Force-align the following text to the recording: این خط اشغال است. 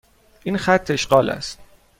این 0.43 0.57
خط 0.57 0.91
اشغال 0.91 1.29
است. 1.29 1.59